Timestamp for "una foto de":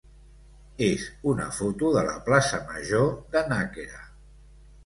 1.33-2.03